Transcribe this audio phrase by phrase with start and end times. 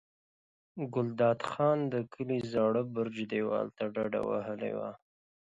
[0.93, 4.91] ګلداد خان د کلي د زاړه برج دېوال ته ډډه وهلې وه.